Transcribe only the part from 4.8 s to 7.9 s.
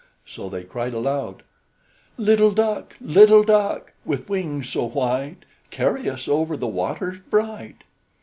white, Carry us over The waters bright."